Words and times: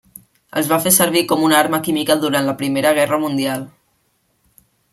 Es 0.61 0.69
va 0.71 0.79
fer 0.85 0.93
servir 0.95 1.21
com 1.31 1.45
arma 1.59 1.81
química 1.89 2.17
durant 2.25 2.49
la 2.49 2.57
Primera 2.63 2.95
Guerra 3.01 3.21
Mundial. 3.27 3.69